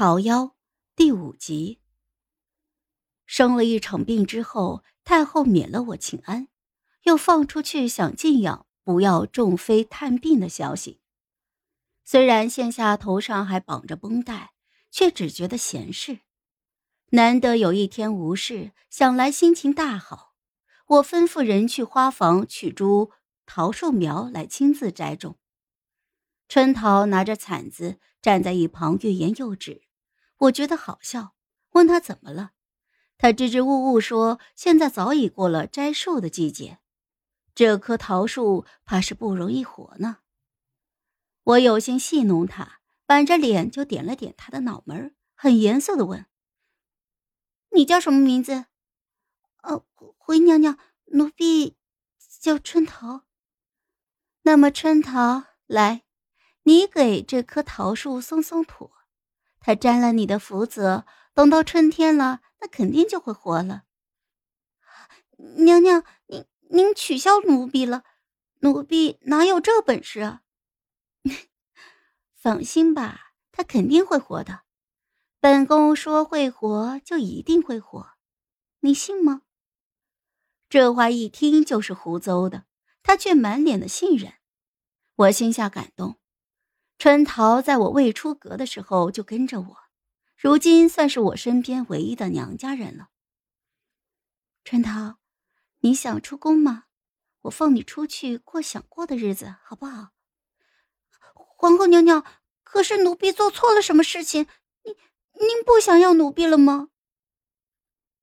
[0.00, 0.52] 桃夭
[0.96, 1.78] 第五集。
[3.26, 6.48] 生了一场病之后，太后免了我请安，
[7.02, 11.02] 又放出去想静养，不要重妃探病的消息。
[12.02, 14.54] 虽然现下头上还绑着绷带，
[14.90, 16.20] 却只觉得闲适。
[17.10, 20.32] 难得有一天无事，想来心情大好。
[20.86, 23.10] 我吩咐人去花房取株
[23.44, 25.36] 桃树苗来亲自栽种。
[26.48, 29.82] 春桃拿着铲子站在一旁欲言又止。
[30.40, 31.34] 我觉得好笑，
[31.72, 32.52] 问他怎么了，
[33.18, 36.78] 他支支吾吾说：“现在早已过了摘树的季节，
[37.54, 40.18] 这棵桃树怕是不容易活呢。”
[41.44, 46.24] 我有心戏弄他，板着脸就点了点他的脑门，很严肃的问
[47.76, 48.64] ：“你叫什么名字
[49.62, 49.84] ？”“哦，
[50.16, 50.78] 回娘娘，
[51.12, 51.76] 奴婢
[52.40, 53.24] 叫春桃。
[54.42, 56.04] ”“那么春桃，来，
[56.62, 58.92] 你给这棵桃树松松土。”
[59.60, 63.84] 他沾了你的福泽，等到春天了，那肯定就会活了。
[65.56, 68.04] 娘娘，您您取消奴婢了，
[68.60, 70.42] 奴婢哪有这本事啊？
[72.34, 74.62] 放心吧，他肯定会活的。
[75.40, 78.14] 本宫说会活，就一定会活，
[78.80, 79.42] 你信吗？
[80.68, 82.66] 这话一听就是胡诌的，
[83.02, 84.34] 他却满脸的信任。
[85.16, 86.19] 我心下感动。
[87.00, 89.76] 春桃在我未出阁的时候就跟着我，
[90.36, 93.08] 如今算是我身边唯一的娘家人了。
[94.64, 95.16] 春桃，
[95.78, 96.84] 你想出宫吗？
[97.40, 100.10] 我放你出去过想过的日子，好不好？
[101.32, 102.22] 皇后娘娘，
[102.62, 104.46] 可是奴婢做错了什么事情？
[104.82, 104.94] 您
[105.32, 106.90] 您不想要奴婢了吗？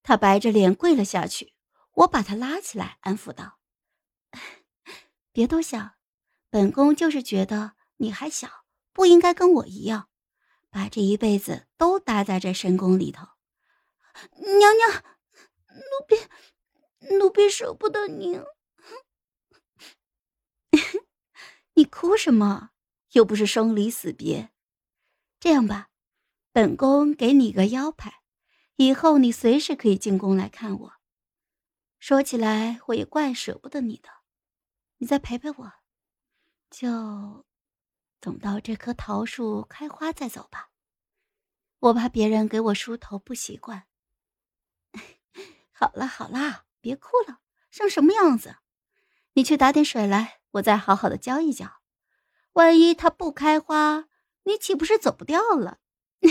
[0.04, 1.56] 他白着脸跪了下去，
[1.94, 3.58] 我把他拉起来，安抚道：
[5.34, 5.96] “别多想，
[6.52, 8.66] 本宫就是觉得你还小。”
[8.98, 10.10] 不应该跟我一样，
[10.72, 13.28] 把这一辈子都待在这深宫里头。
[14.32, 15.04] 娘娘，
[15.70, 16.16] 奴婢，
[17.20, 18.44] 奴婢舍不得您。
[21.76, 22.72] 你哭什么？
[23.12, 24.50] 又不是生离死别。
[25.40, 25.90] 这样吧，
[26.52, 28.24] 本宫给你个腰牌，
[28.78, 30.94] 以后你随时可以进宫来看我。
[32.00, 34.10] 说起来，我也怪舍不得你的。
[34.98, 35.74] 你再陪陪我，
[36.72, 37.46] 就。
[38.20, 40.70] 等到这棵桃树开花再走吧，
[41.80, 43.88] 我怕别人给我梳头不习惯。
[45.72, 47.40] 好了好了，别哭了，
[47.70, 48.58] 像什么样子？
[49.34, 51.82] 你去打点水来，我再好好的浇一浇。
[52.54, 54.08] 万一它不开花，
[54.46, 55.78] 你岂不是走不掉了？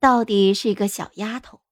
[0.00, 1.62] 到底是一个小丫头，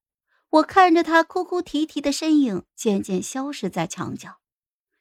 [0.49, 4.39] 我看着她哭哭啼啼的身影渐渐消失在墙角。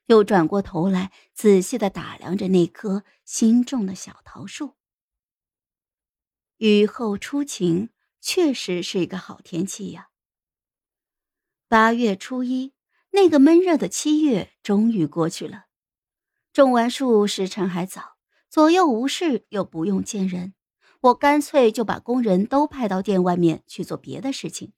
[0.08, 4.76] 又转过头来，仔细的打量着那棵新种的小桃树。
[6.58, 7.90] 雨后初晴，
[8.20, 10.10] 确实是一个好天气呀。
[11.68, 12.74] 八月初一，
[13.12, 15.66] 那个闷热的七月终于过去了。
[16.52, 18.18] 种完树，时辰还早，
[18.50, 20.54] 左右无事，又不用见人，
[21.00, 24.74] 我干脆就把工人都派到店外面去做别的事情，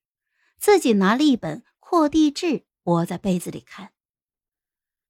[0.60, 2.46] 自己拿了一本《扩地志》，
[2.84, 3.93] 窝在被子里看。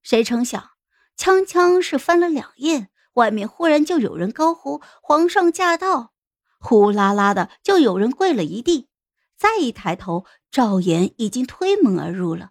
[0.04, 0.70] 谁成想，
[1.16, 6.12] 锵锵是翻了两页，外面忽然就有人高呼“皇上驾到”，
[6.60, 8.88] 呼啦啦的就有人跪了一地。
[9.36, 12.50] 再一抬头，赵岩已经推门而入了。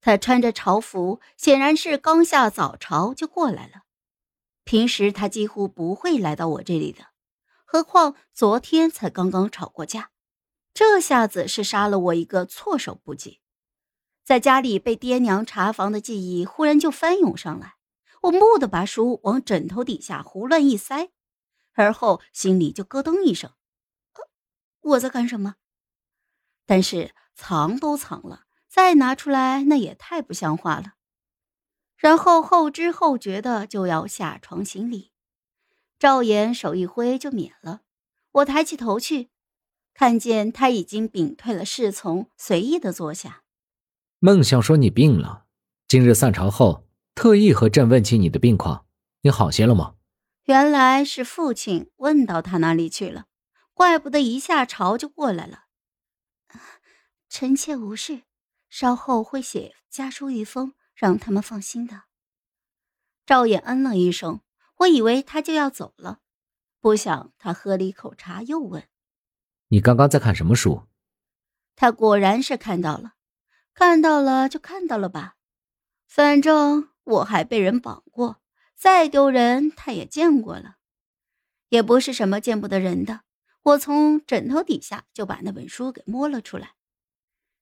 [0.00, 3.82] 他穿着朝服，显然是刚下早朝就过来了。
[4.64, 7.06] 平时他几乎不会来到我这里的，
[7.64, 10.10] 何况昨天才刚刚吵过架，
[10.72, 13.40] 这下子是杀了我一个措手不及。
[14.28, 17.76] 在家里被爹娘查房的记忆忽然就翻涌上来，
[18.20, 21.08] 我蓦地把书往枕头底下胡乱一塞，
[21.72, 23.52] 而后心里就咯噔一声
[24.82, 25.54] ：“我在干什么？”
[26.66, 30.92] 但是藏都藏了，再拿出来那也太不像话了。
[31.96, 35.10] 然后后知后觉的就要下床行礼，
[35.98, 37.80] 赵岩手一挥就免了。
[38.32, 39.30] 我抬起头去，
[39.94, 43.44] 看见他已经屏退了侍从，随意的坐下。
[44.20, 45.44] 梦想说你病了，
[45.86, 48.84] 今日散朝后特意和朕问起你的病况，
[49.20, 49.94] 你好些了吗？
[50.46, 53.26] 原来是父亲问到他那里去了，
[53.72, 55.66] 怪不得一下朝就过来了。
[57.28, 58.22] 臣妾无事，
[58.68, 62.02] 稍后会写家书一封，让他们放心的。
[63.24, 64.40] 赵衍嗯了一声，
[64.78, 66.18] 我以为他就要走了，
[66.80, 68.82] 不想他喝了一口茶，又问
[69.68, 70.88] ：“你刚刚在看什么书？”
[71.76, 73.12] 他果然是看到了。
[73.78, 75.36] 看到了就看到了吧，
[76.08, 78.42] 反正我还被人绑过，
[78.74, 80.78] 再丢人他也见过了。
[81.68, 83.20] 也不是什么见不得人的。
[83.62, 86.72] 我从枕头底下就把那本书给摸了出来。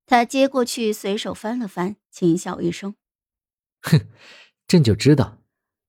[0.07, 2.95] 他接过去，随手翻了翻，轻笑一声
[3.83, 4.09] ：“哼，
[4.67, 5.37] 朕就知道。”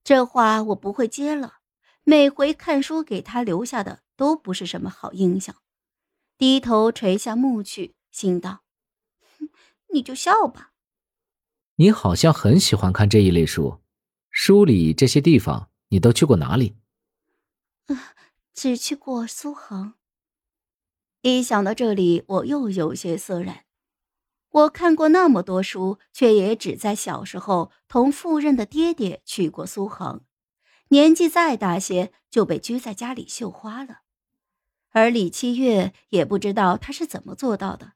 [0.03, 1.59] 这话我不会接了。
[2.03, 5.55] 每回看书给他留下的都不是什么好印象。
[6.37, 8.63] 低头垂下目去，心道
[9.97, 10.71] ：“你就笑吧。”
[11.75, 13.81] 你好像很喜欢看这一类书。
[14.29, 16.77] 书里这些地方，你都去过哪里？
[17.87, 18.15] 啊，
[18.53, 19.95] 只去过苏杭。
[21.21, 23.65] 一想到这里，我又有些涩然。
[24.49, 30.23] 我看过那么多书，却也只在小时候同赴任的爹爹去过苏杭。
[30.89, 34.01] 年纪再大些，就被拘在家里绣花了。
[34.91, 37.93] 而李七月也不知道他是怎么做到的，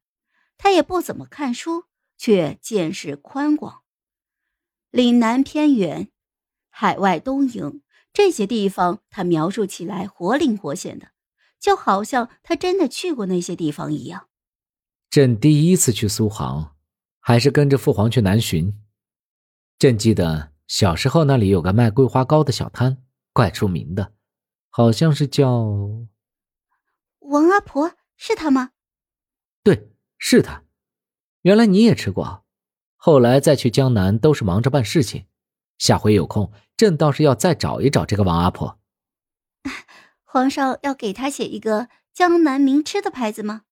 [0.58, 1.86] 他也不怎么看书，
[2.22, 3.82] 却见识宽广。
[4.92, 6.12] 岭南偏远、
[6.70, 7.82] 海外东营
[8.14, 11.14] 这些地方，他描述起来活灵活现的，
[11.60, 14.30] 就好像他真的去过那些地方一样。
[15.10, 16.76] 朕第一次去苏杭，
[17.20, 18.72] 还是跟着父皇去南巡。
[19.80, 23.04] 朕记得小时候那里有个卖桂花糕的小摊，
[23.34, 24.14] 怪出名的，
[24.70, 25.68] 好像是叫
[27.18, 28.74] 王阿婆，是他吗？
[29.64, 30.64] 对，是他。
[31.42, 32.44] 原来你也吃过。
[32.96, 35.26] 后来再去江南都是忙着办事情，
[35.78, 38.80] 下回有空，朕倒是要再找一找这个王阿婆。
[40.24, 43.64] 皇上要给他写一个江南名吃的牌子吗？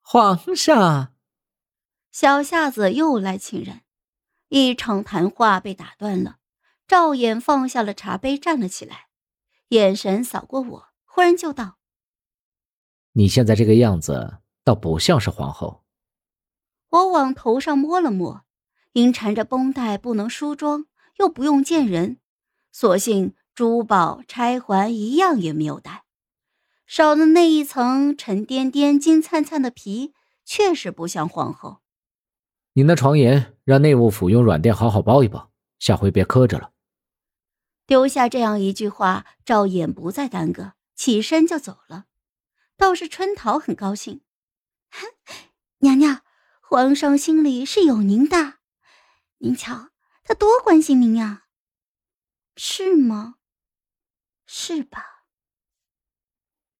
[0.00, 1.12] 皇上，
[2.10, 3.82] 小夏子又来请人，
[4.48, 6.38] 一场谈话被打断了。
[6.88, 9.08] 赵衍放下了茶杯，站了起来，
[9.68, 11.76] 眼神扫过我，忽然就道
[13.12, 15.79] ：“你现在这个样子，倒不像是皇后。”
[16.90, 18.44] 我往头上摸了摸，
[18.92, 20.86] 因缠着绷带不能梳妆，
[21.18, 22.18] 又不用见人，
[22.72, 26.04] 索性珠宝钗环一样也没有带。
[26.86, 30.12] 少的那一层沉甸甸、金灿灿的皮，
[30.44, 31.78] 确实不像皇后。
[32.72, 36.72] 你那床沿让内务府用软垫好好包一包，下回别磕着了。
[37.86, 42.06] 丢下这样一句话，赵衍不再耽搁，起身就走了。
[42.76, 44.22] 倒是春桃很高兴，
[45.78, 46.22] 娘娘，
[46.70, 48.58] 皇上心里是有您的。
[49.38, 49.90] 您瞧，
[50.22, 51.46] 他多关心您呀。
[52.54, 53.38] 是吗？
[54.46, 55.19] 是吧？